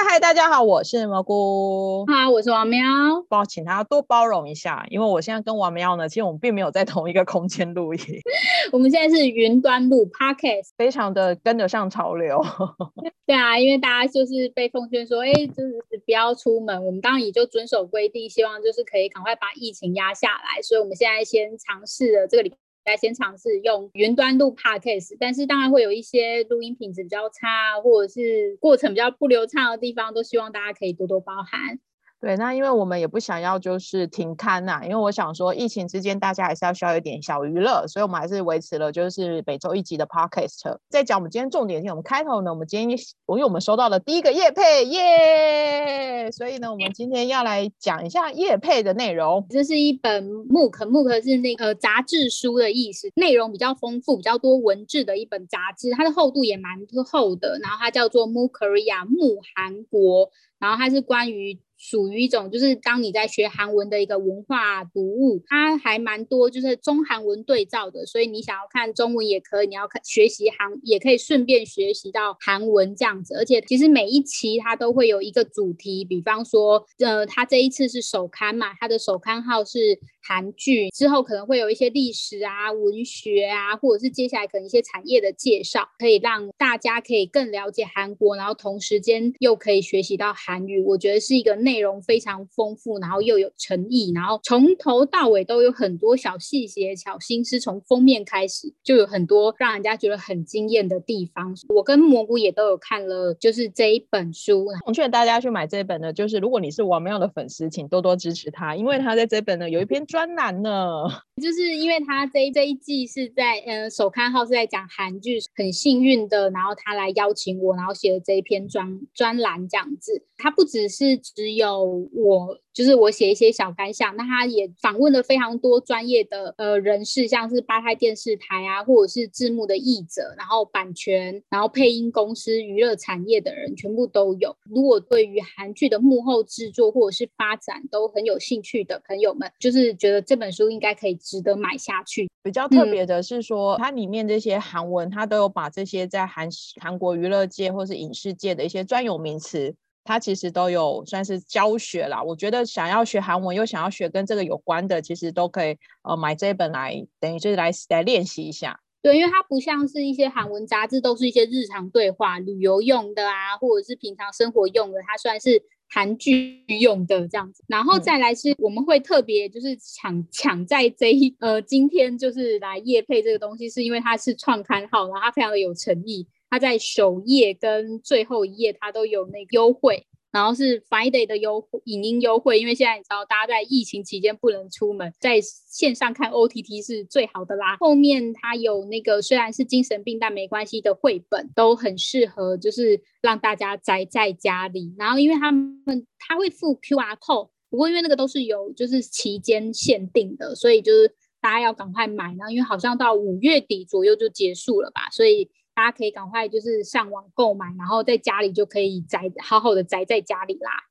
[0.00, 2.06] 嗨嗨，大家好，我是蘑菇。
[2.06, 2.80] 好，我是王喵。
[3.28, 8.00] 帮我请他多包容一下，因为我现在跟王喵呢，其实我们并没有在同一个空间录音。
[8.70, 12.40] 我们现在是云端录 podcast，非常的跟得上潮流。
[13.26, 15.74] 对啊，因为大家就是被奉劝说，哎，就是
[16.06, 16.86] 不要出门。
[16.86, 20.62] 我们当然也就遵守规定，希望就是可以赶快把疫情压下来。
[20.62, 22.54] 所以我们现在先尝试了这个礼。
[22.88, 31.78] 来先尝试用云端录 podcast，但是当然会有一些录音品质比较差，或者是过程比较不流畅的地方，都希望大家可以多多包涵。
[32.20, 40.78] 对，那因为我们也不想要就是停刊呐，因为我想说疫情之间大家还是要需要一点小娱乐，所以我们还是维持了就是每周一集的 podcast。
[40.88, 49.46] 在讲我们今天重点性，我们开头呢，我们今天因为我们收到了第一个叶配耶，所以呢，我们今天要来讲一下叶配的内容。
[49.48, 57.60] 这是一本 MOOC，MOOC 是那个杂志书的意思，内容比较丰富，比较多文字的一本杂志，它的厚度也蛮厚的。
[57.62, 61.60] 然后它叫做 MOOC Korea，木韩国，然后它是关于。
[61.78, 73.36] 属于一种，就是当你在学韩文的一个文化读物，它还蛮多，就是中韩文对照的，所以你想要看中文也可以，你要看学习韩也可以顺便学习到韩文这样子。
[73.36, 91.58] 而且其实每一期它都会有一个主题，比方说，呃，它这一次是首刊嘛，它的首刊号是韩剧，之后可能会有一些历史啊、文学啊，或者是接下来可能一些产业的介绍，可以让大家可以更了解韩国，然后同时间又可以学习到韩语，我觉得是一个。
[91.68, 97.58] 内容非常丰富，然后又有诚意，然后从头到尾都有很多小细节、小心思。
[97.58, 101.52] 从封面开始就有很多让人家觉得很惊艳的地方。
[101.68, 104.66] 我跟蘑菇也都有看了，就是这一本书。
[104.86, 111.04] 我劝大家去买这本呢，就是如果你是王妙的粉丝，请多多支持他，因为他在这本呢有一篇专专栏呢，
[111.40, 120.24] 就是因为他这这一季是在嗯首刊号是在讲韩剧，很幸运的，然后他来邀请我，然后写了这一篇专专栏这样子。
[120.36, 122.58] 他不只是只有我。
[122.74, 134.56] 就是我写一些小感想，那他也访问了非常多专业的呃人士，像是八台电视台啊，或者是字幕的译者，然后版权，然后配音公司、娱乐产业的人全部都有。
[134.62, 142.30] 如果对于韩剧的幕后制作或者是发展都很有兴趣的朋友们，就是觉得这本书应该可以值得买下去。
[142.42, 146.48] 比较特别的是说，它里面这些韩文，它都有把这些在韩
[146.80, 149.74] 韩国娱乐界或是影视界的一些专有名词。
[150.04, 158.80] 它其实都有算是教学啦，我觉得想要学韩文又想要学跟这个有关的，其实都可以呃买这一本来，等于就是来来练习一下。
[159.02, 167.62] 对，因为它不像是一些韩文杂志，都是一些日常对话、旅游用的啊，或者是平常生活用的，它算是韩剧用的这样子。
[167.66, 176.26] 然后再来是我们会特别就是抢抢在这一呃今天就是来夜配这个东西，是因为它是创刊号，然后它非常的有诚意。
[176.50, 187.76] 它在首页跟最后一页，它都有那个优惠，然后是 Friday 的优惠影音优惠，因为现在你知道大家在疫情期间不能出门，在线上看 OTT 是最好的啦。
[187.78, 194.94] 后面它有那个虽然是精神病但没关系的绘本，都很适合，就是让大家宅在家里。
[194.98, 201.10] 然后因为他们他会附 QR code，不过因为那个都是有就是期间限定的，所以就是
[201.40, 202.26] 大家要赶快买。
[202.38, 205.50] 然后因为好像到五月底左右就结束了吧，所以。
[205.78, 210.87] 大家可以赶快就是上网购买，然后在家里就可以宅好好的宅在家里啦。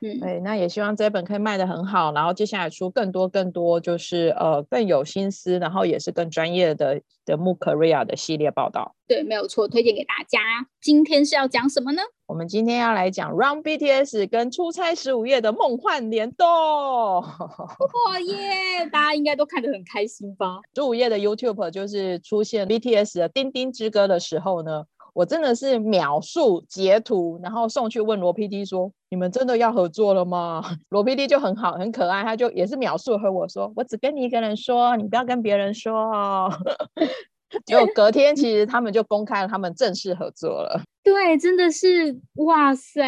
[0.00, 8.94] 嗯，对，那也希望这本可以卖的很好，然后接下来出更多更多，就是呃更有心思，然后也是更专业的的木可瑞亚的系列报道。
[9.06, 10.38] 对，没有错，推荐给大家。
[10.80, 12.02] 今天是要讲什么呢？
[12.26, 16.46] 我们今天要来讲 Run BTS 跟出差十五夜的梦幻联动。
[16.46, 18.86] 哇耶！
[18.92, 20.60] 大家应该都看得很开心吧？
[20.74, 24.84] 十五夜的 YouTube 就是出现 BTS 的《丁丁之歌》的时候呢。
[25.12, 36.48] 我真的是秒速截图，然后送去问罗 PD 说：“你们真的要合作了吗？” 罗 PD 就很好，很可爱，他就也是秒速和我说：“我只跟你一个人说，你不要跟别人说。”
[37.66, 40.82] 结果隔天，其实他们就公开了他们正式合作了。
[41.02, 43.02] 对，真的是哇塞！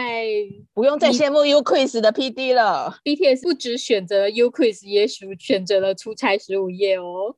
[0.73, 2.97] 不用再羡慕 U Quiz 的 PD 了。
[3.05, 7.35] BTS 不止选择 U Quiz，也选选择了出差十五夜哦。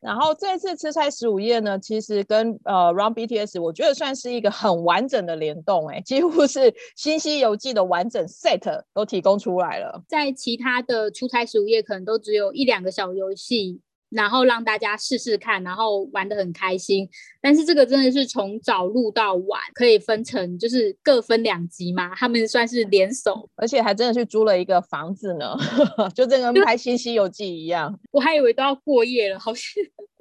[0.00, 10.02] 然后这次出差十五夜呢，其实跟呃 Run BTS，我觉得算是一个很完整的联动，哎，几乎是新西游记的完整 set 都提供出来了。
[10.08, 13.82] 在其他的出差十五夜，可能都只有一两个小游戏。
[14.12, 17.08] 然后让大家试试看，然后玩的很开心。
[17.40, 25.56] 但是这个真的是从早录到晚，可以分成就是各分两集嘛，他们算是联手，而且还真的去租了一个房子呢，
[26.14, 27.98] 就这跟拍《新西游记》一样。
[28.10, 29.64] 我还以为都要过夜了，好像。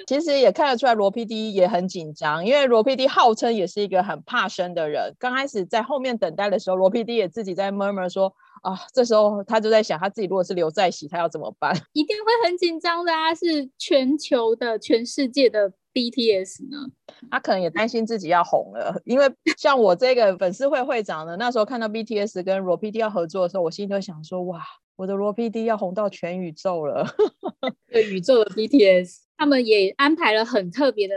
[0.08, 5.14] 其实也看得出来罗 PD 也很紧张，因为罗 PD 号称也是一个很怕生的人。
[5.20, 8.34] 刚开始在后面等待的时候，罗 PD 也自己在 murmur 说。
[8.62, 11.76] 啊，这时候他就在想，他自己如果是刘在熙，他要怎么办？
[11.94, 13.34] 一定会很紧张的啊！
[13.34, 16.78] 是全球的、全世界的 BTS 呢，
[17.30, 19.26] 他可能也担心自己要红了，因为
[19.58, 24.62] 像我这个粉丝会会长呢，那时候看到 BTS 跟罗 PD 要合作的时候，我心里就想说，哇，
[24.96, 27.06] 我的罗 PD 要红到全宇宙了，
[27.92, 31.16] 对宇宙的 BTS，他们也安排了很特别的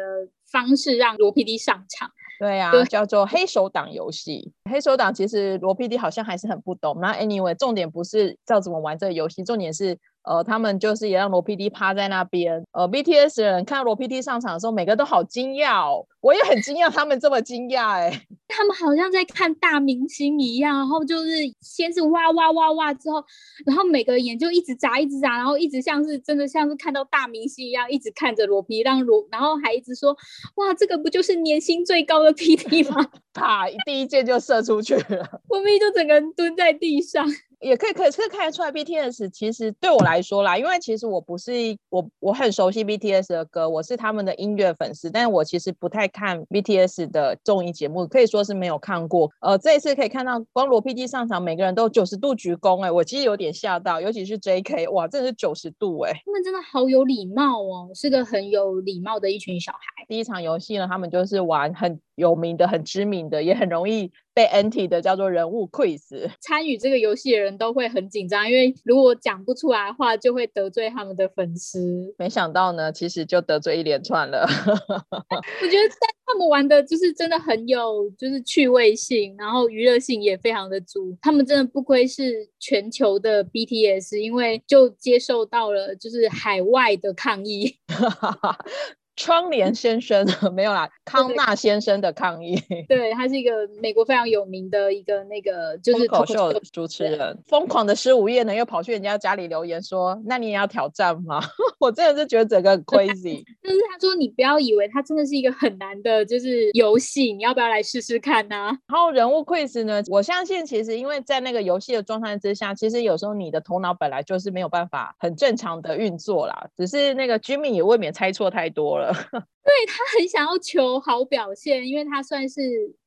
[0.50, 2.10] 方式让罗 PD 上场。
[2.38, 4.52] 对呀，叫做黑手党游戏。
[4.70, 6.98] 黑手党其实罗 PD 好像还是很不懂。
[7.00, 9.98] 那 anyway，重点不是教怎么玩这个游戏，重点是。
[10.24, 12.64] 呃，他们就是也让罗 PD 趴在那边。
[12.72, 16.06] 呃，BTS 人看到罗 PD 上场的时候，每个都好惊讶哦。
[16.20, 18.22] 我也很惊讶，他们这么惊讶哎。
[18.48, 21.30] 他们好像在看大明星一样，然后就是
[21.60, 23.22] 先是哇哇哇哇，之后，
[23.66, 30.16] 然后每个眼就一直眨一直眨，然后一直像是真的像是看到大明星一样，一直看着罗 PD，让罗，然后还一直说
[30.56, 33.06] 哇，这个不就是年薪最高的 PD 吗？
[33.34, 37.26] 啪，第一箭就射出去了， 罗 PD 就整个人蹲在地上。
[37.64, 41.52] 也可以，可以看得出来，BTS 其实对我来说啦，因为其实我不是
[41.88, 49.30] 我我很熟悉 BTS 的歌，我是他们的音乐粉丝，但是我其实不太看 BTS 的综艺节目，可以说是没有看过。
[49.40, 60.04] 呃，这一次可以看到光罗 PD 上场，每个人都九十度鞠躬，哎，我其实有点吓到，尤其是 JK，哇，真的是九十度，哎，他们真的好有礼貌哦，是个很有礼貌的一群小孩。
[60.06, 61.98] 第一场游戏呢，他们就是玩很。
[62.16, 66.28] 有名的、很知名的，也很容易被 anti 的，叫做人物 quiz。
[66.40, 72.12] 参与这个游戏的人都会很紧张，因为如果讲不出来的话，就会得罪他们的粉丝。
[72.18, 74.44] 没想到呢，其实就得罪一连串了。
[74.48, 81.16] 我觉得但他们玩的就是真的很有，就是趣味性，然后娱乐性也非常的足。
[81.22, 87.78] 他们真的不愧是全球的 BTS，因为就接受到了就是海外的抗议。
[89.16, 92.60] 窗帘先生 没有啦，康纳先生的抗议。
[92.88, 97.38] 对他是一个美国非常有名的一个那个就是口秀主持人。
[97.46, 101.40] 疯狂的十五夜呢，又跑去人家家里留言说：“那你也要挑战吗？”
[101.78, 103.44] 我真的是觉得整个 crazy。
[103.62, 108.56] 但是他说：“你不要以为他真的是一个很难的，就是游戏，你要不要来试试看呢？”
[108.88, 116.68] 然后人物 quiz 呢，我相信其实因为在那个游戏的状态之下，其实有时候你的头脑本来就是没有办法很正常的运作啦。
[116.76, 119.03] 只是那个 Jimmy 也未免猜错太多了。
[119.64, 122.60] 对他很想要求好表现，因为他算是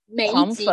[0.05, 0.65] 每一集，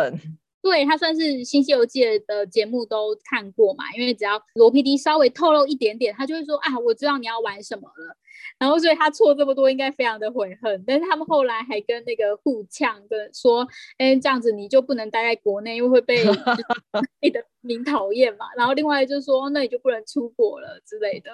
[0.61, 3.83] 对他算是《新西游记》的节目都看过嘛。
[3.95, 8.17] 因为只要罗 PD 稍微透露一点点，他就会说啊，我知道你要玩什么了。
[8.59, 10.83] 然后所以他错这么多，应该非常的悔恨。
[10.85, 13.67] 但是他们后来还跟那个互呛的说，
[13.97, 16.17] 哎，这样子你就不能待在国内，因为会被
[17.21, 18.45] 你的民讨厌嘛。
[18.57, 21.31] 然后另外就是说，那你就不能出国了之类的。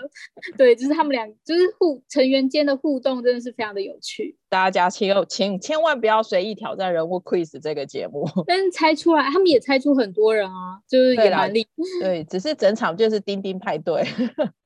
[0.58, 4.38] 对，就是他们俩就是互成员间的互动，真的是非常的有趣。
[4.50, 8.28] 大家请请千万不要随意挑战人物 quiz 这个节目。
[8.46, 12.08] 但是猜出来，他们也猜出很多人啊，就是也蛮厉害。
[12.08, 14.04] 对，只是整场就是钉钉派对。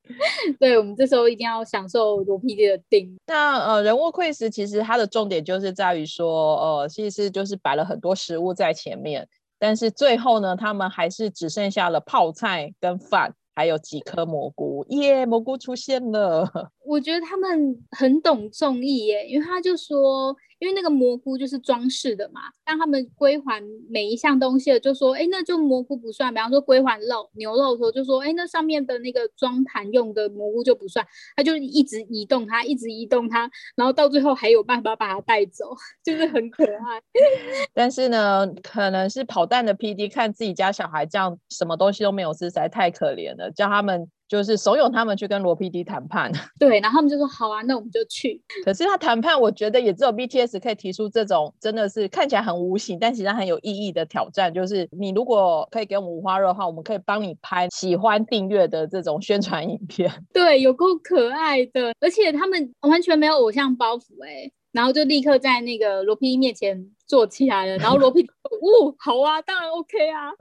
[0.59, 3.17] 对我们这时候一定要享受罗 PD 的钉。
[3.27, 14.85] 那呃，人物 quiz 其实它的重点就是在于说，呃，其实就是摆了很多食物在前面，但是最后呢，他们还是只剩下了泡菜跟饭，还有几颗蘑菇。
[14.89, 16.49] 耶，蘑菇出现了。
[16.85, 20.35] 我觉得他们很懂综艺耶，因为他就说。
[20.59, 26.33] 因为那个蘑菇就是装饰的嘛，让他们归还每一项东西了，就说，哎，那就蘑菇不算。
[26.33, 31.05] 比方说归还肉、牛肉的时候，就说，哎，那上面的那个装盘用的蘑菇就不算。
[31.35, 37.01] 他就一直移动它，一直移动它，然后到最后还有办法把它带走， 就是很可爱。
[37.74, 44.09] 但是呢，可能是跑蛋的 P D 看自己家小孩这样，什么东西都没有吃，实在太可怜了，叫他们。
[44.27, 48.41] 就是怂恿他们去跟罗 PD 谈判， 对，然后他们就说好啊，那我们就去。
[48.63, 54.53] 可是他谈判，我觉得也只有 BTS 可以提出这种真的是看起来很无形，但其实很有意义的挑战。
[54.53, 60.12] 就是你如果可以给我们五花肉的话，我们可以帮你拍喜欢订阅的这种宣传影片。
[60.34, 64.51] 对，有够可爱的，而且他们完全没有偶像包袱哎。
[64.72, 67.77] 然后就立刻在那个罗 PD 面前做起来了。
[67.77, 70.31] 然后罗 PD 哦，好啊，当然 OK 啊。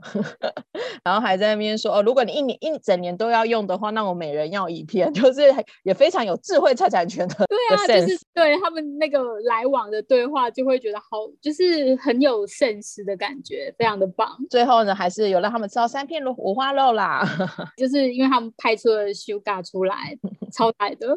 [1.03, 5.41] 然后还在那边说哦，如果你一年一整年都要用的话，那我每人要一片， 就是
[5.83, 7.35] 也非常有智慧财产权的。
[7.47, 11.05] 对啊，就是对他们那个来往的对话，就会觉得好，
[11.41, 14.27] 就是很有现实的感觉，非常的棒。
[14.49, 17.23] 最后呢，还是有让他们吃到三片五花肉啦，
[17.77, 20.17] 就是因为他们拍出了 Sugar 出来，
[20.51, 21.07] 超台的。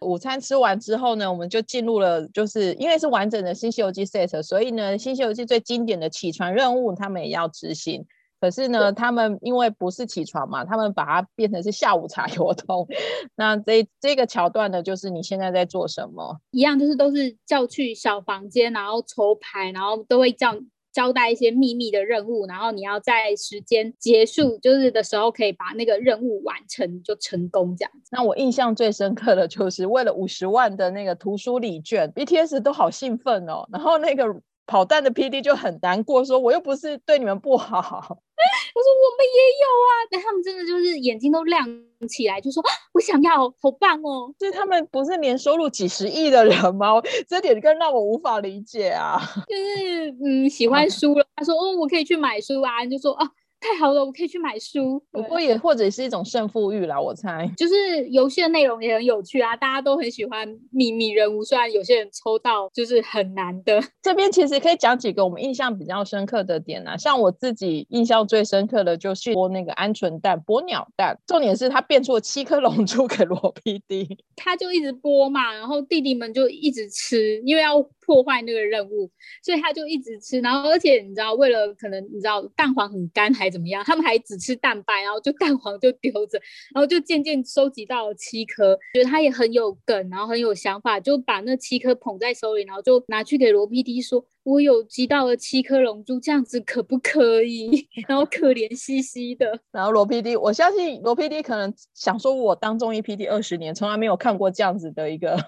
[0.00, 8.04] 午餐吃完之后呢，我们就进入了，就是因为是完整的新西游记 set，所以呢，新西游记最经典的起床任务，他们也要执行。
[8.40, 12.88] 可是呢，他们因为不是起床嘛，他们把它变成是下午茶活动。
[13.36, 16.40] 那这这个桥段呢，就是你现在在做什么？
[16.50, 20.58] 一样，就是都是叫去小房间，然后抽牌，然后都会叫
[20.92, 27.92] 交代一些秘密的任务，然后你要在时间结束就是的时候，可以把那个任务完成就成功这样。
[28.10, 34.24] 那我印象最深刻的就是为了五十万的那个图书礼券，BTS 都好兴奋哦，然后那个。
[34.72, 37.76] 跑蛋的 PD 就很难过，说我又不是对你们不好。
[37.76, 41.62] 我说我们也有啊，但他们真的就是眼睛都亮
[42.08, 42.64] 起来，就说
[42.94, 44.34] 我想要，好棒哦！
[44.38, 46.94] 就是他们不是年收入几十亿的人吗？
[47.28, 49.20] 这点更让我无法理解啊。
[49.46, 53.30] 就是嗯，喜欢书了，他说哦，我可以去买书啊，就说啊。
[53.62, 55.00] 太好了，我可以去买书。
[55.12, 57.48] 不过也或者是一种胜负欲啦，我猜。
[57.56, 61.44] 就是游戏的内容也很有趣啊，大家都很喜欢秘密任务。
[61.44, 63.80] 虽然有些人抽到就是很难的。
[64.02, 71.16] 这边其实可以讲几个我们印象比较深刻的点啊，像我自己印象最深刻的就是剥那个鹌鹑蛋、剥鸟蛋。
[71.26, 77.86] 重点是他变出了七颗龙珠给罗 PD，他就一直剥嘛，然后弟弟们就一直吃，因为要。
[78.04, 79.10] 破坏那个任务，
[79.42, 86.40] 所以他就一直吃，然后而且你知道，为了可能你知道蛋黄很干还怎么样，他们还只吃蛋白，然后就蛋黄就丢着，
[86.74, 94.26] 然后就渐渐收集到了七颗，觉得他也很有梗，然后很有想法，就把那七颗捧在手里，然后就拿去给罗 PD 说。
[94.44, 97.86] 我有集到了七颗龙珠，这样子可不可以？
[98.08, 99.60] 然后可怜兮兮的。
[99.70, 105.38] 然后罗 PD，我相信罗 PD 可能想说，我当中一 PD 二十年，从来没有看过这样子的一个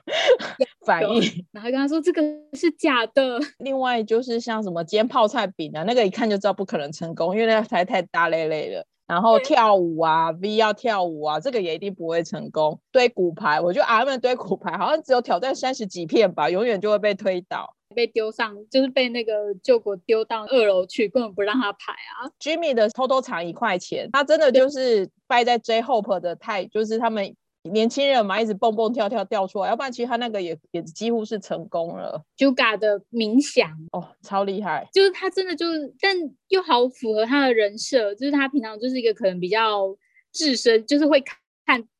[0.84, 1.22] 反应。
[1.52, 2.22] 然后跟他说这个
[2.52, 3.38] 是假的。
[3.58, 8.84] 另外就是像什么煎泡菜饼啊，那个一看就知道不可能成功，因为那台太大累累了。
[9.06, 12.80] 然后跳舞啊，V 要跳舞啊，这个也一定不会成功。
[12.90, 17.74] 堆骨牌，我觉得 M 堆骨牌好像只有挑战三十几片吧，永远就会被推倒。
[17.94, 22.26] 被丢上，就是被那个救国丢到二楼去，根本不让他排啊。
[22.40, 27.36] Jimmy 的偷偷藏一块钱，他真的就是败在 J Hope 的太，就是他们
[27.70, 32.22] 年轻人嘛，一直蹦蹦跳跳掉出来，要不然其实他那个也也几乎是成功了。
[32.36, 36.16] Juga 的冥想哦，超厉害，就是他真的就是，但
[36.48, 39.96] 又好符合他的人设，就是他平常就是一个可能比较
[40.32, 41.36] 置身，就是会看。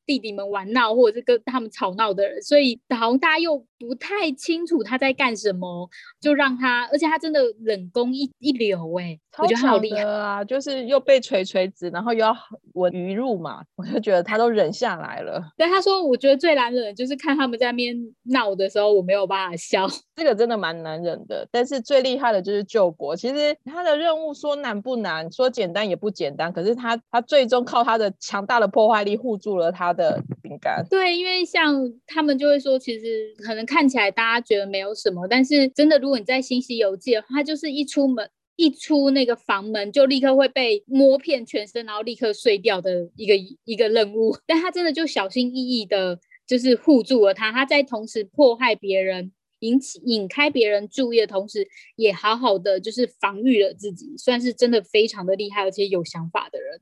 [0.07, 5.89] 弟弟们玩闹，或者是跟他们吵闹的人，所以好像大家又不太清楚他在干什么，
[6.21, 10.45] 就让他，而且他真的冷宫一一流哎，我觉得好厉害啊！
[10.45, 12.37] 就是又被锤锤子，然后又要
[12.75, 15.43] 闻鱼入嘛，我就觉得他都忍下来了。
[15.57, 19.87] 但他说，我觉得最难忍就是看他们在那边闹的时候，我没有办法笑，
[20.17, 21.49] 这个真的蛮难忍的。
[21.51, 29.95] 但是最厉害的就是救国，其实他的任务说难不难，说简单也不简单，可是他他最终靠他的强大的破坏力护住了他。
[29.95, 44.37] 的饼干，对，因为像他们就会说，其实可能看起来大家觉得没有什么，但是真的，如果你在新西游记的话，就是一出门一出那个房门，就立刻会被摸遍全身，然后立刻碎掉的一个一个任务。
[44.47, 51.67] 但他真的就小心翼翼的，就是护住了他，他在同时迫害别人，引起引开别人注意的同时，
[51.97, 56.79] 也好好的就是防御了自己，算是真的非常的厉害，而且有想法的人。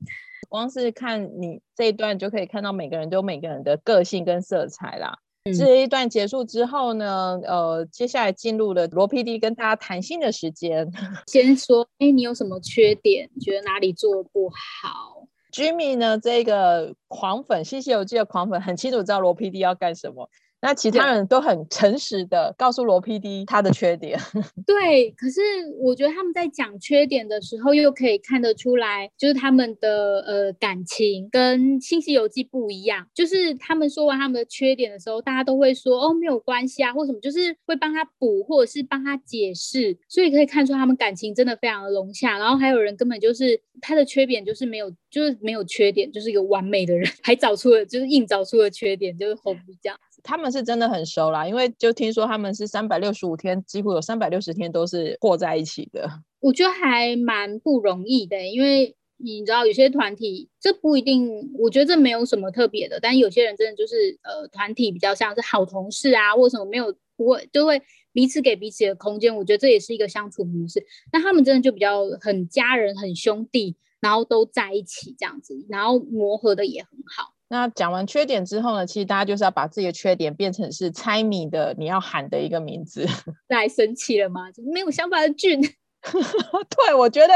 [0.47, 5.17] 光是看你这一段就可以看到每个人都有每个人的个性跟色彩啦。
[5.51, 10.89] 这一段结束之后呢，呃，接下来进入了罗 PD 跟大家谈心的时间。
[11.27, 13.29] 先说，哎，你有什么缺点？
[13.41, 16.17] 觉得哪里做不好？Jimmy 呢？
[16.17, 20.29] 这个狂粉《西西游记》的狂粉很清楚知道罗 PD 要干什么。
[20.63, 24.17] 那其他人都很诚实的告诉罗 PD 他的缺点，
[24.65, 25.11] 对。
[25.11, 25.41] 可是
[25.81, 33.05] 我觉得他们在讲缺点的时候，又可以看得出来，就是他们的呃感情跟《新西游记》不一样。
[33.13, 39.97] 就是他们说完他们的缺点的时候，大家都会说哦没有关系啊，或什么，就是会帮他补或者是帮他解释。
[40.07, 42.37] 所以可以看出他们感情真的非常的融洽。
[42.37, 49.99] 然后还有人根本就是他的缺点就是没有，就是没有缺点，就是一个完美的人， 还找出了就是硬找出了缺点，就是 Hope 这样。
[50.23, 56.09] 他们是真的很熟啦，因为就听说他们是三百六十五天，几乎有三百六十天都是过在一起的。
[56.39, 70.85] 我觉得还蛮不容易的，因为你知道有些团体这不一定，我觉得这没有什么特别的，但有些人真的就是呃团体比较像是好同事啊，或什么没有不会就会彼此给彼此的空间，我觉得这也是一个相处模式。
[71.11, 77.32] 那他们真的就比较很家人、很兄弟，然后都在一起这样子，然后磨合的也很好。
[77.53, 83.05] 那讲完缺点之后呢，其实大家就是要把自己的缺点变成是猜谜的你要喊的一个名字。
[83.47, 84.45] 太生气了吗？
[84.73, 85.61] 没有想法的俊。
[86.75, 87.33] 对，我觉得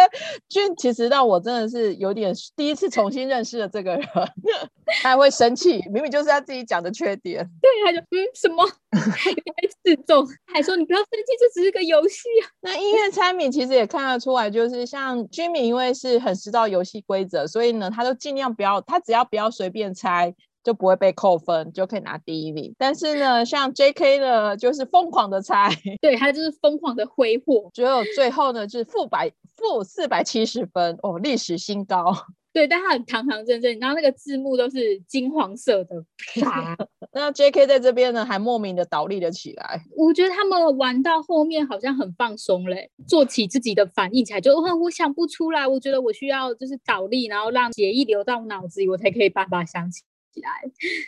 [0.50, 4.08] 俊其实让我真的是有点第一次重新认识了这个人，
[5.02, 7.48] 他还会生气，明明就是他自己讲的缺点。
[7.62, 9.32] 对，他就嗯什么，还
[9.84, 12.50] 自重，还说你不要生气，这只是个游戏啊。
[12.62, 20.36] 那音乐猜谜其实也看得出来，就是像君敏，因为是很知道游戏规则，所以呢，他都尽量不要，他只要不要随便猜。
[20.68, 22.76] 就不会被扣分，就可以拿第一名。
[22.78, 24.18] 但是呢，像 J.K.
[24.20, 25.70] 呢，就是疯狂的猜，
[26.02, 32.14] 对他就是疯狂的挥霍，只有最后呢，就是负百负四百七十分哦，历史新高。
[32.52, 36.04] 对，但他很堂堂正正，然后那个字幕都是金黄色的。
[37.14, 37.66] 那 J.K.
[37.66, 39.82] 在这边呢，还莫名的倒立了起来。
[39.96, 50.04] 我觉得他们玩到后面好像很放松嘞，做起自己的反应起来，就我想不出来，我觉得我需要就是倒立，然后让血液流到脑子里，我才可以办法想起。
[50.42, 50.50] 来，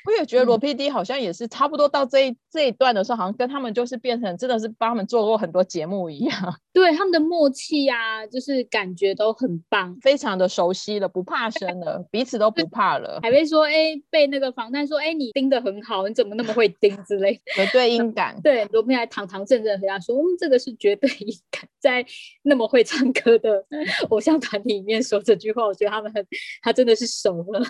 [0.06, 6.34] 我也觉得罗 PD 好像也是差不多到这一这一段的时候，好像跟他们就是变成真的是帮他们做过很多节目一样。
[6.74, 13.20] 对他们的默契呀，就是感觉都很棒，非常的熟悉了，不怕生了，彼此都不怕了。
[13.24, 18.40] 还会说，哎，被那个防弹说，哎，你盯的很好，你怎么那么会盯之类，有对应感。
[18.42, 22.06] 对，罗 PD 还堂堂正正回答说，嗯，这个是绝对应感，在
[22.44, 23.66] 那么会唱歌的
[24.10, 26.26] 偶像团体里面说这句话，我觉得他们很，
[26.62, 27.62] 他真的是熟了，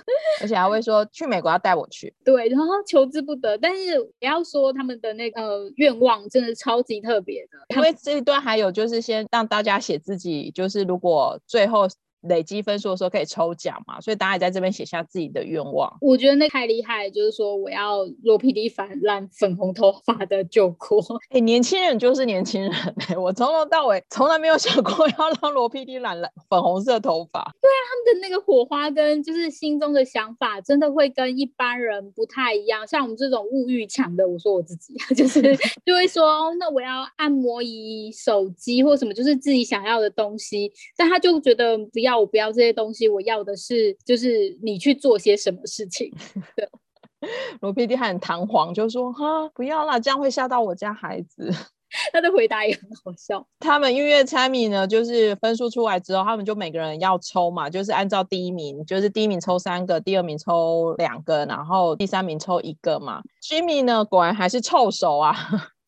[0.41, 1.48] 而且还会说去美国。
[1.49, 11.87] 要带我去，对，然后求之不得，但是不要说他们的那个愿望真的超级特别的，因为这一段还有就是先让大家写自己，就是如果最后。
[12.21, 15.97] 累积分数的时候可以抽奖嘛，所以大家也在这边写下自己的愿望。
[16.01, 20.99] 我觉得那太厉害，就是说我要罗 PD 反染粉红头发的救国。
[21.29, 22.71] 哎，年轻人就是年轻人
[23.07, 27.41] 哎，我从头到尾从来没有想过要让罗 PD 染染粉红色头发。
[27.61, 32.85] 对啊，他们的那个火花跟就是心中的想法，真的会跟一般人不太一样。
[32.85, 35.41] 像我们这种物欲强的，我说我自己 就是
[35.85, 42.08] 就会说，那我要按摩仪、手机或什么，就是自己想要的东西，但他就觉得不要。
[42.09, 46.11] 要我不要这些东西，我要的是就是你去做些什么事情。
[46.55, 46.67] 对，
[47.61, 51.49] 罗 PD 很弹簧，就说哈不要啦，这样会吓到我家孩子。
[52.13, 53.43] 他的回答也很好笑。
[53.59, 63.23] 他们音乐猜谜呢，就是分数出来之后，他们就每个人要抽嘛，就是按照第一名，就是第一名抽三个，第二名抽两个，然后第三名抽一个嘛。
[63.41, 65.35] Jimmy 呢，果然还是臭手啊。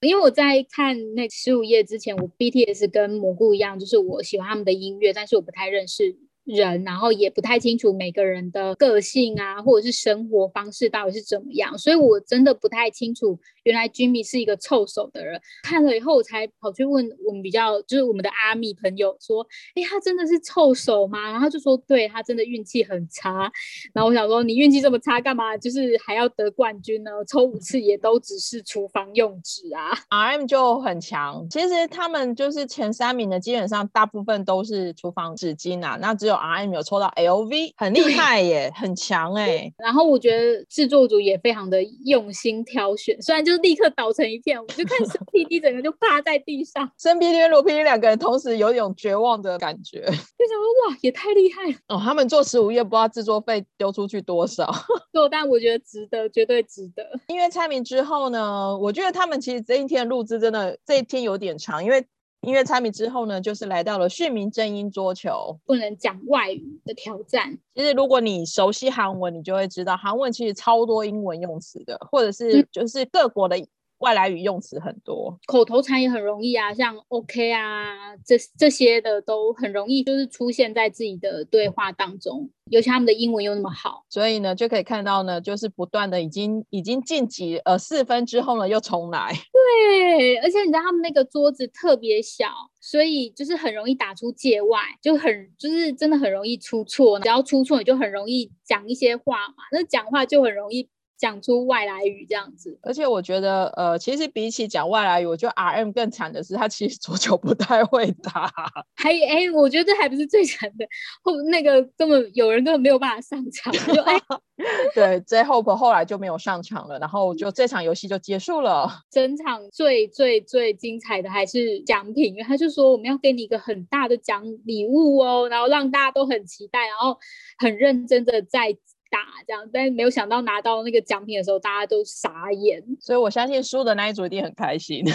[0.02, 6.18] 因为我在看那十五页之前，我 BTS 跟蘑菇一样，就是我喜欢他们的音乐，但是我不太认识。
[6.56, 15.42] 人，然后也不太清楚每个人的个性啊，或者是生活方式到底是怎么样，所以我真的不太清楚，原来 Jimmy 是一个臭手的人。
[15.64, 19.46] 看了以后，我才跑去问我们比较就是我们的阿米朋友说
[19.76, 23.52] ：“哎，他真的是臭手吗？”然后就说：“对他真的运气很差。”
[23.94, 27.12] 然后我想说：“你运气这么差，干嘛就是还要得冠军呢？
[27.28, 29.92] 抽五次也都只是厨房用纸啊。
[30.10, 36.41] ”RM 就很强，其实他们就是前三名的，基本上大部分都是厨房纸巾啊，那只有。
[36.42, 39.72] R M 有抽到 L V，很厉害耶，很强哎。
[39.78, 52.02] 然后我觉得制作组也非常的用心挑选，虽然就是立刻倒成一片，我就看生 P D 整个就趴在地上，生 P D 跟罗 P D 两个人同时有一种绝望的感觉，就想说哇，也太厉害了哦。
[52.04, 54.72] 他们做十五页，不知道制作费丢出去多少，
[55.14, 57.04] 做，但我觉得值得，绝对值得。
[57.28, 62.06] 因为猜谜之后呢，我觉得他们其实这一天录制真的这一天有点长，因为。
[62.42, 67.58] 音乐猜谜之后呢，就是来到了训民正音桌球，不能讲外语的挑战。
[67.76, 73.58] 其实如果你熟悉韩文，你就会知道韩文其实超多英文用词的，或者是就是各国的。
[74.02, 82.50] 外来语用词很多，口头禅也很容易啊，像 OK 啊，这这些的都很容易，就是出现在自己的对话当中。
[82.70, 89.34] 尤其他们的英文又那么好，所以呢，就可以看到呢，就是不断的已经已经晋级呃四分之后呢，又重来。
[89.52, 92.48] 对，而且你知道他们那个桌子特别小，
[92.80, 97.20] 所以就是很容易打出界外，就很就是真的很容易出错。
[97.20, 100.88] 只要出错，你就很容易讲一些话嘛，那讲话就很容易。
[101.22, 108.52] 讲出外来语这样子，而且我觉得，呃，其实比起讲外来语，我觉得 R M 更惨的是，他其实足球不太会打。
[108.96, 110.86] 还哎，我觉得这还不是最惨的，
[111.22, 113.72] 后那个根本有人根本没有办法上场。
[113.72, 114.20] 就哎，
[114.96, 118.90] 对，J Hope 后来就没有上场了，然后就这场游戏就结束了。
[119.12, 127.16] 整场最最最精彩的还是奖品，因为他就说我们要给你一个很大的奖礼物哦，然后让大家都很期待，然后
[127.60, 128.76] 很认真的在。
[129.12, 132.84] 大这样，但没有想到拿到那个奖品的时候，大家都傻眼。
[133.00, 135.04] 所以我相信输的那一组一定很开心。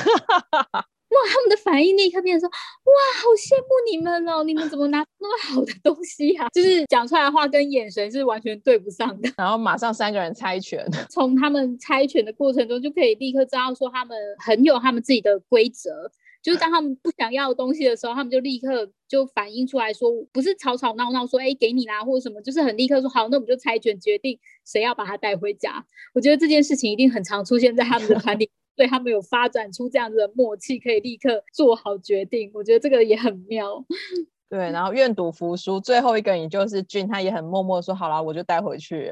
[1.08, 4.42] 哇，他们的反应立刻变成说：“哇，好羡慕你们哦！
[4.42, 6.48] 你们怎么拿那么好的东西啊？
[6.52, 9.30] 就是讲出来的话跟眼神是完全对不上的。
[9.38, 16.10] 然后马上三个人猜拳， 从他们猜拳的过程中就可以立刻知道说他们很有他们自己的规则。
[16.46, 25.84] 就是当他们不想要东西的时候，他们就立刻就反映出来说，不是吵吵闹闹说，哎，给你啦或者什么，就是很立刻说，好，那我们就猜拳决定谁要把它带回家。
[26.14, 28.48] 我觉得这件事情一定很常出现在他们的团体。
[28.76, 32.50] 对他们有发展出这样子的默契，可以立刻做好决定。
[32.54, 33.84] 我觉得这个也很妙。
[34.48, 39.10] 对，然后愿赌服输，最后一个你就是俊，他也很默默说：“好了，我就带回去。”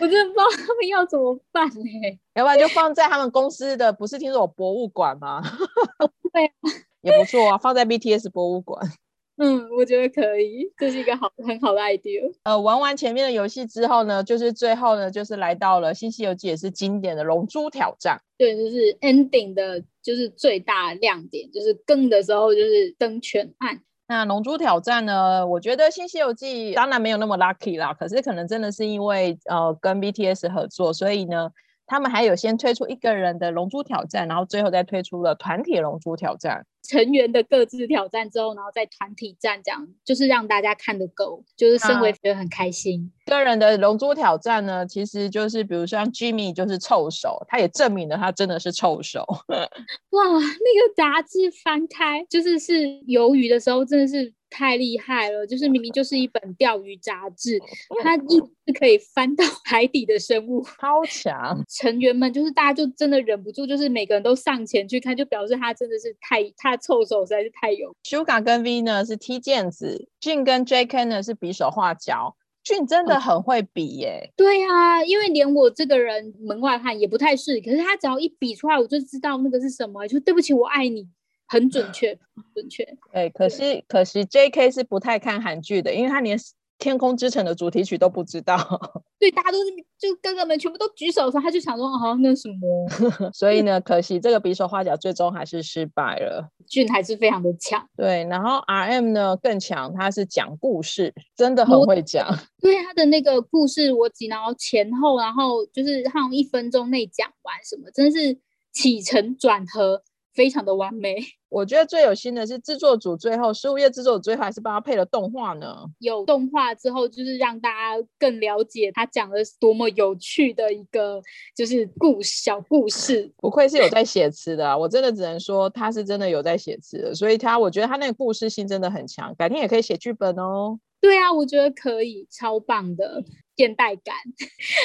[0.00, 2.18] 我真的不知道他们要怎么办呢？
[2.34, 5.42] 要不然就放在他们公司的，不是听说有博物馆吗？
[6.36, 6.52] 对，
[7.00, 8.78] 也不错啊，放在 BTS 博物馆。
[9.38, 12.22] 嗯，我觉得可以，这是一个好很好的 idea。
[12.44, 18.18] 呃，玩完前面的游戏之后呢，就是最后呢，就是来到了《新西游记》，也是经典的龙珠挑战。
[18.38, 23.80] 对，就是 ending 的，就是最大亮点，就是更的时候就是灯全暗。
[24.08, 31.50] 那龙珠挑战呢，我觉得《新西游记》当然没有那么 lucky 啦，可是可能真的是因为呃跟 BTS 合作，所以呢。
[31.86, 43.12] 他们还有先推出一个人的龙珠挑战，然后最后再推出了团体龙珠挑战，成员的各自挑战之后，然后再团体战，这样就是让大家看得够，就是身为觉得很开心。
[43.26, 49.24] 个人的龙珠挑战呢，其实就是比如像 Jimmy 就是臭手，他也证明了他真的是臭手。
[49.48, 52.72] 哇，那个杂志翻开就是是
[53.06, 54.34] 鱿鱼的时候，真的是。
[54.56, 55.46] 太厉害了！
[55.46, 57.58] 就是明明就是一本钓鱼杂志，
[58.02, 61.62] 它一是可以翻到 海底的生物， 超强！
[61.68, 67.94] 成员们就是大家就真的忍不住，就是每个人都上前去看，就表示他真的是太他臭手实在是太有。
[68.02, 72.34] Suga 跟 V 呢是踢毽子，俊跟 J.K 呢是比手画脚。
[72.64, 74.32] 俊真的很会比耶！
[74.36, 81.06] 对啊，因为连我这个人门外汉也不太是，可是他只要一比出来，我就知道那个是什么，就对不起，我爱你。
[81.46, 82.18] 很准确，
[82.54, 82.86] 准确。
[83.12, 84.70] 哎，可惜可惜，J.K.
[84.70, 86.36] 是不太看韩剧的，因为他连
[86.78, 88.56] 《天空之城》的主题曲都不知道。
[89.18, 93.30] 对，大家都是就哥哥们全部都举手的时候，他就想说哦，那什么？
[93.32, 96.50] 所以呢，可惜这个比手画脚最终还是失败了。
[96.68, 97.88] 俊还是非常的强。
[97.96, 99.12] 对，然后 R.M.
[99.12, 102.28] 呢更强，他是讲故事，真的很会讲。
[102.60, 108.36] 对他的那个故事，我只然后前后，然后就是他用一分钟内讲完，什么真是
[108.72, 110.02] 起承转合。
[110.36, 111.16] 非常的完美，
[111.48, 115.74] 我觉得最有心的是制作组最后十五页制作组最后还是帮他配了动画呢。
[115.98, 121.20] 有动画之后，就是让大家更了解他讲的多么有趣的一个
[121.56, 123.32] 就是故小故事。
[123.38, 130.78] 不愧是有在写词的，我真的只能说他是真的有在写词的，所以他我觉得他那个故事性真的很强，改天也可以写剧本哦。
[131.00, 133.24] 对啊，我觉得可以，超棒的。
[133.56, 134.14] 现代感，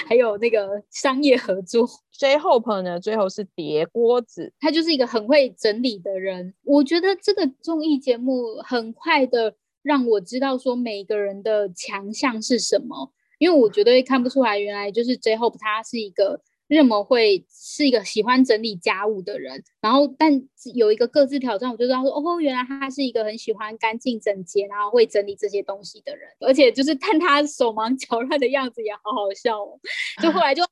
[0.08, 1.88] 还有那个商业合作。
[2.12, 6.54] J Hope 呢，最后是叠锅子，他就是一个很会整理的人。
[6.64, 16.42] 我觉得这个综艺节目很快的让我知道说每个人的强项是什么，因为我觉得看不出来，原来就是 J Hope 他是一个。
[16.74, 20.32] 那么会是一个喜欢整理家务的人，然后但
[20.74, 29.78] 有一个各自挑战，我就知道说哦，原来他是一个很喜欢干净整洁，然后会整理这些东西的人，而且就是看他手忙脚乱的样子也好好笑哦。
[30.22, 30.72] 就后来就完了，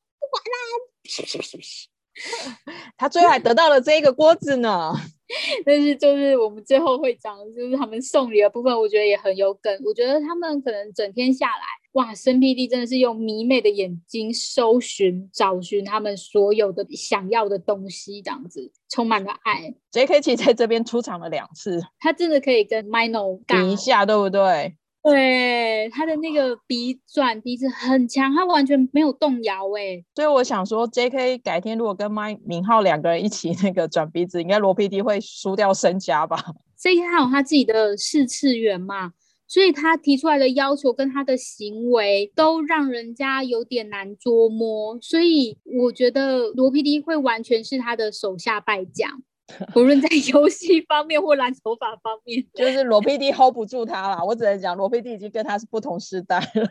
[2.98, 4.94] 他最后还得到了这一个锅子呢。
[5.64, 9.72] 但是就是我们最后会讲，就是他们送礼的部分，我觉得也很有梗。
[9.86, 19.72] 我觉得他们可能整天下来，哇，生 P D 真的是用迷妹的眼睛搜寻、找寻他们所有的想要的东西，这样子充满了爱。
[19.92, 24.76] J K 其实在这边出场了两次，他真的可以跟 Mino 比一下，对不对？
[25.02, 30.04] 对他的那个鼻转鼻子很强，他完全没有动摇哎。
[30.14, 31.38] 所以我想说，J.K.
[31.38, 36.38] 改天如果跟麦明浩两个人一起那个转鼻子，应该罗 PD 会输掉身家吧？
[36.78, 37.02] J.K.
[37.02, 39.14] 他有他自己的四次元嘛，
[39.48, 49.24] 所以他提出来的要求跟他的行为都让人家有点难捉摸，所以我觉得罗 PD 会完全是他的手下败将。
[49.76, 54.24] 无论在游戏方面或篮球法方面，就是罗 PD hold 不住他了。
[54.24, 56.70] 我只能讲，罗 PD 已经跟他是不同时代了，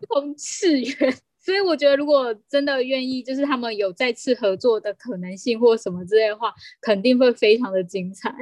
[0.00, 1.18] 不 同次元。
[1.44, 8.34] 所以我觉得，如果真的愿意，就是他们有再次合作的可能性或什么之类的话，肯定会非常的精彩。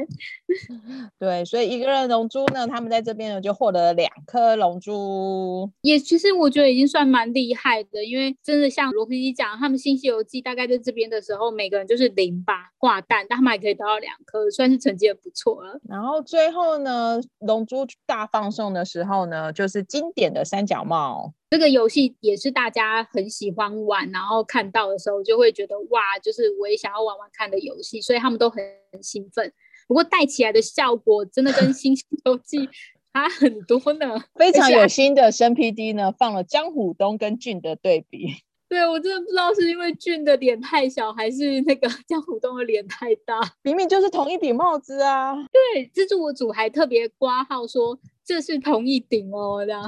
[1.19, 15.81] 对，所以一个人龙珠呢，他们在这边呢就获得了两颗龙珠，也其实我觉得已经算蛮厉害的，因为真的像罗皮迪讲，他们新西游记大概在这边的时候，每个人就是零吧挂蛋，但他们还可以得到两颗，算是成绩很不错了。
[15.89, 21.33] 然后最后呢，龙珠大放送的时候呢，就是经典的三角帽。
[21.53, 29.53] 这个游戏也是大家很喜欢玩，然后看到的时候就会觉得哇，就是我也想要玩玩看的游戏，所以他们都很很兴奋。
[29.87, 32.61] 不过带起来的效果真的跟《星星游记》
[33.13, 38.29] 差很多呢，非常有心的生 PD 呢，放了江虎东跟俊的对比。
[38.71, 45.35] 对我真的不知道是因为俊的脸太小，还是那个江虎东的脸太大，明明就是同一顶帽子啊。
[45.75, 49.85] 对，制作组还特别挂号说这是同一顶哦，这样。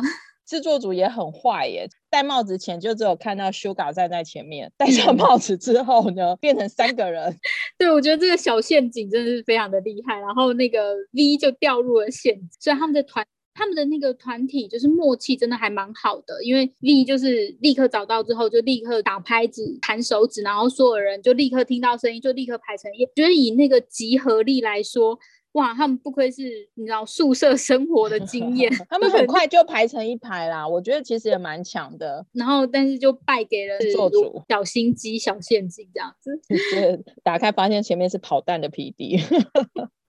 [0.46, 7.38] 制作组也很坏耶，戴帽子前就只有看到 Sugar 站在前面，戴上帽子之后呢，变成三个人。
[7.78, 13.26] 对，我觉得这个小陷阱真的是非常的厉害，然后那个 V 就掉入了陷阱，所以他们的团。
[13.56, 23.06] 他们的那个团体就是默契真的还蛮好的，因为 V 就是立刻找到之后就立刻打拍子、弹手指，然后所有人就立刻听到声音就立刻排成一。
[23.14, 25.16] 觉得以那个集合力来说，
[25.54, 30.66] 哇，他们不愧是你知道宿舍生活的经 验，他们很快就排成一排啦。
[30.66, 32.24] 我觉得其实也蛮强的。
[32.32, 36.40] 然后但是就败给了做主小心机、小陷阱这样子。
[37.22, 39.18] 打开发现前面是跑蛋的 PD。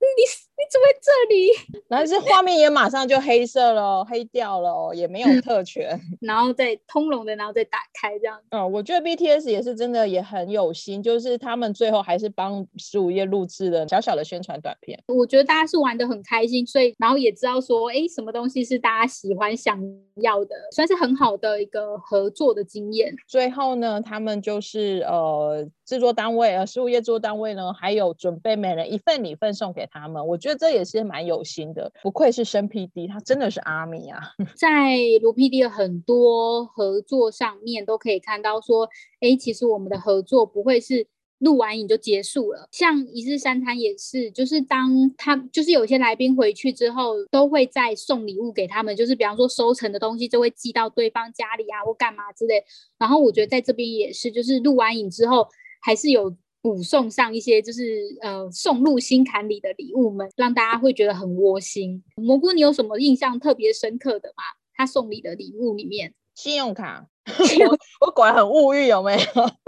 [0.05, 0.21] 你
[0.54, 1.83] 你怎么在这里？
[1.87, 8.39] 然后是画面也马上就黑色了，黑掉了，也没有特权， 然后再通融的，然后再打开这样。
[8.49, 14.99] 嗯，我觉得 BTS 也是真的也很有心，就是他们最后还是帮十五夜录制了小小的宣传短片。
[15.07, 19.79] 我觉得大家是玩的很开心，所以然后也知道说，哎，什么东西是大家喜欢想
[20.15, 23.13] 要的，算是很好的一个合作的经验。
[23.27, 25.67] 最后呢，他们就是呃。
[25.85, 31.91] 制作单位呃，十五页制作单位呢，还有准备每人一份礼份送给他们，我觉得这也是蛮有心的。
[32.03, 34.19] 不愧是生 PD，他真的是阿米啊。
[34.55, 38.87] 在卢 PD 的很多合作上面都可以看到说，
[39.21, 41.07] 哎，其实我们的合作不会是
[41.39, 42.69] 录完影就结束了。
[42.71, 52.63] 像一日三餐也是，就是当他就是有些来宾回去之后，都会再送礼物给他们，就是比方说收成的东西就会寄到对方家里啊，或干嘛之类。
[52.99, 55.47] 然后我觉得在这边也是，就是录完影之后。
[55.81, 62.03] 还是有补送上一些，就是呃送入心坎里的礼物们，让大家会觉得很窝心。
[62.15, 64.43] 蘑菇，你有什么印象特别深刻的吗？
[64.73, 67.05] 他送你的礼物里面，信用卡，
[68.01, 69.21] 我果然很物欲，有没有？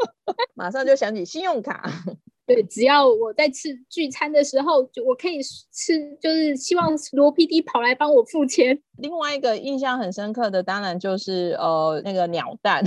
[0.56, 1.88] 马上就想起信用卡。
[2.48, 8.82] 对，只要我在吃聚餐的时候，就我可以吃，就是希望罗 PD 跑来帮我付钱。
[8.98, 12.84] 另外一个印象很深刻的，当然就是呃那个鸟蛋，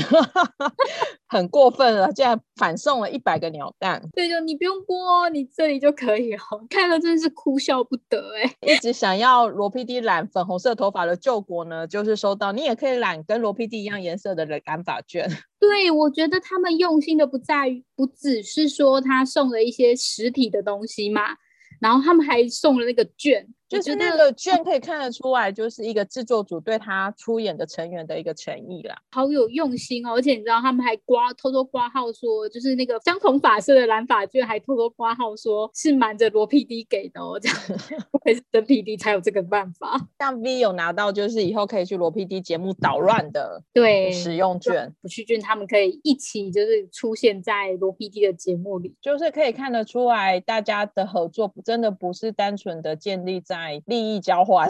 [1.29, 4.03] 很过分了，竟然反送了一百个鸟蛋。
[4.13, 6.67] 对，就你不用播，你这里就可以哦。
[6.69, 8.55] 看了真是哭笑不得哎！
[8.67, 15.29] 一直想要罗 PD 染粉红色头发的救国呢，就是收到你也可以染跟罗 PD 一样颜色的染发券。
[15.61, 21.23] 对，我觉得他们用心的不在于，不只是说他送了一些实体的东西嘛，
[21.81, 23.47] 然后他们还送了那个券。
[23.71, 30.15] 就是那个券可以看得出来，就是一个制作组对他出演的成员的一个诚意啦，好有用心哦！
[30.15, 37.57] 而且你知道他们还刮偷偷刮号说，就是那个相同发色的蓝发卷还偷偷刮号说是瞒着罗 PD 给的哦，这样
[38.11, 39.97] 不愧是真 PD 才有这个办法。
[40.19, 53.60] 像 V 有拿到，就是以后可以去罗 PD 节目捣乱的对使用券，不去卷他们可以一起就是出现在罗 PD 的节目里，就是可以看得出来大家的合作真的不是单纯的建立在。
[53.87, 54.69] 利益交换，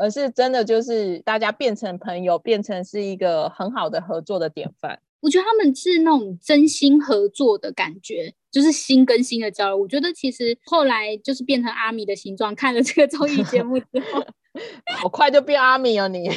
[0.00, 4.98] 而是真的就是大家变成朋友，变成是一个很好的合作的典范。
[5.20, 9.76] 我觉得他们是那种真心合作的感觉，就是心跟心的交流。
[9.76, 14.22] 我觉得其实后来就是变成阿米的形状，看了这个综艺节目之后，
[15.00, 16.28] 好快就变阿米了你。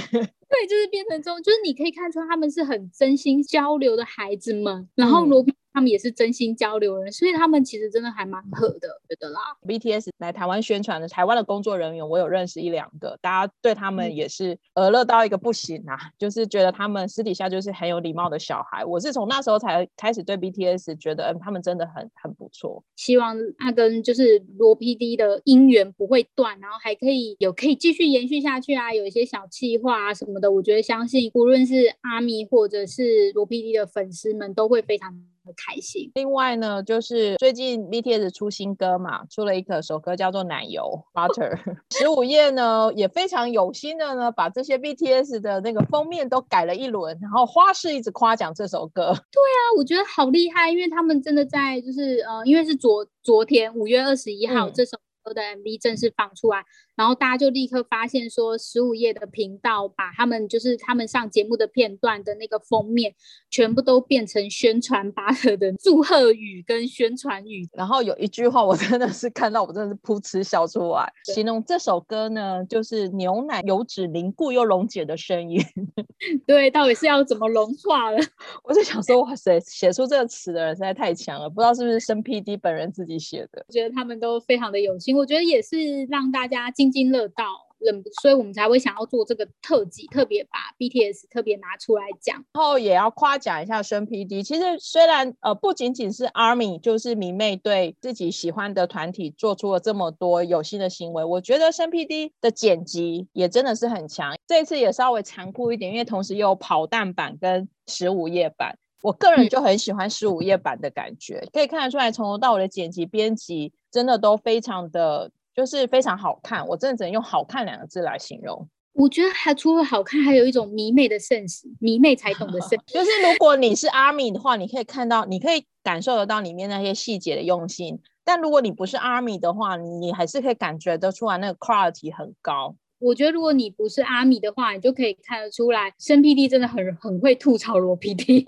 [0.49, 5.53] 对，就是变成这种，就是你可以看出他们是很真心交流的孩子们，然后罗宾。
[5.73, 9.39] 他们也是真心交流人，所以他们其实真的还蛮合的，觉得啦。
[9.61, 18.83] BTS 来台湾宣传的，台湾的工作人员我有认识一两个，大家对他们也是呃乐到一个不行啊，就是觉得他们私底下就是很有礼貌的小孩。
[18.83, 22.83] 我是从那时候才开始对 BTS 觉得，嗯，他们真的很很不错。
[22.95, 35.13] 希望他跟就是罗 PD 的姻缘不会断，然后还可以有可以继续延续下去啊，有一些小计划啊什么的，我觉得相信无论是阿咪或者是罗 PD 的粉丝们都会非常。
[35.55, 36.11] 开心。
[36.15, 40.83] 另外呢，就是最近 BTS 出新歌嘛，出了一首歌叫做《奶油
[41.15, 41.55] Butter
[41.97, 49.13] 》。十五页呢也非常有心的呢，把这些 BTS 的那个封面都改了一轮，然后花式一直夸奖这首歌。
[49.13, 56.61] 对啊，我觉得好厉害，因为他们真的在就是呃，因为是昨昨天五月二十一号这首歌的 MV 正式放出来，
[56.97, 63.13] 然后大家就立刻发现说，十五页的频道把他们就是他们上节目的片段的那个封面，
[63.49, 67.69] 全部都变成宣传巴特的祝贺语跟宣传语。
[67.73, 75.63] 然后有一句话，我真的是看到我真的是噗嗤笑出来，形容这首歌呢，就是牛奶油脂凝固又溶解的声音。
[76.47, 78.17] 对，到底是要怎么融化了？
[78.65, 83.63] 我就想说，哇塞，写出这个词的人实在太强了，不知道是不是生 PD 本人自己写的。
[83.67, 85.77] 我觉得他们都非常的有心，我觉得也是
[86.09, 87.43] 让大家津津乐道。
[87.79, 94.43] 忍，所以我们才会想要做这个特辑，特别把 BTS 特别拿出来讲，然后也要夸奖一下申 PD。
[94.43, 104.35] 其实虽然呃不仅仅是 ARMY，就是迷妹对自己喜欢的团体做出了这么多有心的行为，我觉得申 PD 的剪辑也真的是很强。
[104.47, 115.29] 这次也稍微残酷一点，因为同时有跑弹版跟十五页版，我个人就很喜欢十五页版的感觉，可以看得出来从头到尾的剪辑编辑真的都非常的。
[115.57, 118.69] 就是非常好看，我真的只能用“好看”两个字来形容。
[118.93, 122.79] 我觉得还除了好看，还有一种迷妹的 sense，迷妹才懂的 sense。
[122.85, 127.99] 就是如果你是 ARMY 的话，你可以看到，你可以感受得到里面那些细节的用心。
[128.23, 132.75] 但如果你不是 ARMY 的话，你还是可以感觉得出来那个 quality 很高。
[132.99, 138.43] 我觉得如果你不是阿米的话，你就可以看得出来，生 PD 真的很很会吐槽罗 PD。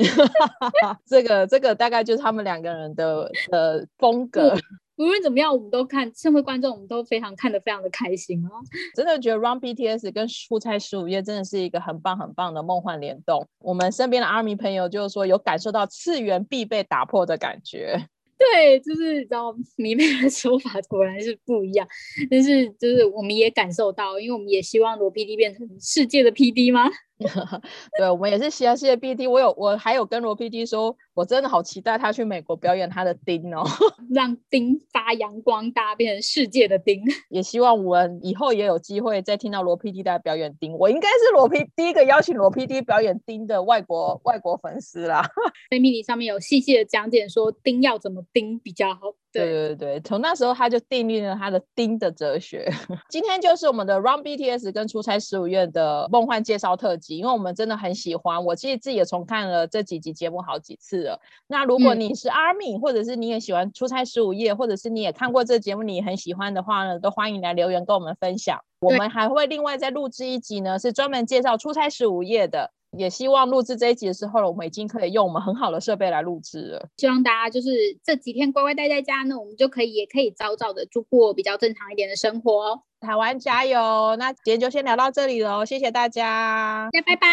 [1.05, 4.55] 这个这个大概就是他们两个人的的风格。
[4.99, 8.49] 无论怎么样，我们都看身为观众，我们都非常看得非常的开心哦。
[8.93, 13.47] 真的觉得 Run BTS 跟出差十五夜真的是一个很棒很棒的梦幻联动。
[13.59, 17.97] 我们身边的 ARMY 朋友就是说有感受到次元必被打破的感觉。
[18.37, 21.87] 对，就是知道迷妹的手法果然是不一样，
[22.29, 26.89] 但是就是我们也感受到，因为我们也希望罗 PD 变成世界的 PD 吗？
[27.97, 29.29] 对，我们也是希望世界 PD。
[29.29, 33.63] 我有，我还有跟罗 PD 说，我真的好期待他去美国表演他的丁哦，
[34.09, 37.03] 让丁发扬光大，变成世界的丁。
[37.29, 40.73] 也希望我们以后也有机会再听到罗 PD 在表演丁。
[40.77, 45.21] 我应该是罗 P 第一个邀请罗 PD 表演丁的外国外国粉丝啦。
[45.69, 49.01] 在 m i 上面有细细的讲解，说丁要怎么丁比较好。
[49.31, 52.67] 对对对，从那时候他就订立了他的丁的哲学。
[53.09, 57.17] 今天就是我们的 Run BTS 跟出差十五月的梦幻介绍特辑。
[57.17, 61.19] 因为我们真的很喜欢，我其实自己也重看了这几集节目好几次了。
[61.47, 68.59] 那如果你是 ARMY，或者是你也喜欢出差十五夜，或者是你也看过这节目，你很喜欢的话呢，都欢迎来留言跟我们分享。
[68.81, 72.71] 我们还会另外再录制一集呢，是专门介绍出差十五夜的。
[72.97, 76.87] 也希望录制这一集的时候，我们已经可以用我们很好的设备来录制了。
[76.97, 77.69] 希望大家就是
[78.03, 82.81] 这几天乖乖待在家呢，我们就可以也可以早早的度过比较正常一点的生活。
[82.99, 84.15] 台湾加油！
[84.17, 87.27] 那今天就先聊到这里喽，谢谢大家，大家拜拜。